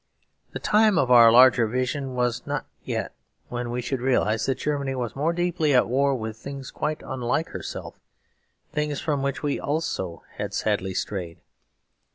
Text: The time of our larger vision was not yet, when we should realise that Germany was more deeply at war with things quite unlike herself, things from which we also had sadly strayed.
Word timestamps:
The 0.53 0.59
time 0.59 0.97
of 0.97 1.11
our 1.11 1.31
larger 1.31 1.67
vision 1.67 2.15
was 2.15 2.47
not 2.47 2.65
yet, 2.83 3.13
when 3.49 3.69
we 3.69 3.83
should 3.83 4.01
realise 4.01 4.47
that 4.47 4.57
Germany 4.57 4.95
was 4.95 5.15
more 5.15 5.31
deeply 5.31 5.75
at 5.75 5.87
war 5.87 6.15
with 6.15 6.37
things 6.37 6.71
quite 6.71 7.03
unlike 7.05 7.49
herself, 7.49 7.99
things 8.71 8.99
from 8.99 9.21
which 9.21 9.43
we 9.43 9.59
also 9.59 10.23
had 10.37 10.55
sadly 10.55 10.95
strayed. 10.95 11.37